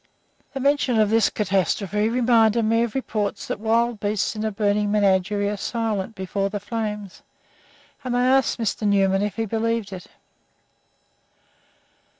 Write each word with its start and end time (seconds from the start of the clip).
The 0.55 0.59
mention 0.59 0.99
of 0.99 1.11
this 1.11 1.29
catastrophe 1.29 2.09
reminded 2.09 2.65
me 2.65 2.81
of 2.81 2.95
reports 2.95 3.45
that 3.45 3.59
wild 3.59 3.99
beasts 3.99 4.35
in 4.35 4.43
a 4.43 4.51
burning 4.51 4.91
menagerie 4.91 5.47
are 5.47 5.55
silent 5.55 6.15
before 6.15 6.49
the 6.49 6.59
flames, 6.59 7.21
and 8.03 8.17
I 8.17 8.25
asked 8.25 8.57
Mr. 8.57 8.87
Newman 8.87 9.21
if 9.21 9.35
he 9.35 9.45
believed 9.45 9.93
it. 9.93 10.07